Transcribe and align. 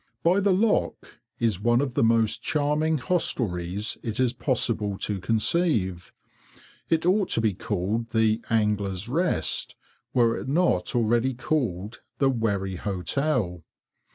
By 0.23 0.39
the 0.39 0.51
lock 0.51 1.19
is 1.37 1.59
one 1.59 1.79
of 1.79 1.93
the 1.93 2.03
most 2.03 2.41
charming 2.41 2.97
hostelries 2.97 3.99
it 4.01 4.19
is 4.19 4.33
possible 4.33 4.97
to 4.97 5.19
conceive. 5.19 6.11
It 6.89 7.05
ought 7.05 7.29
to 7.35 7.41
be 7.41 7.53
called 7.53 8.09
the 8.09 8.41
"Angler's 8.49 9.07
Rest," 9.07 9.75
were 10.11 10.37
it 10.39 10.47
not 10.49 10.95
already 10.95 11.35
called 11.35 12.01
the 12.17 12.31
"Wherry 12.31 12.77
Hotel." 12.77 13.63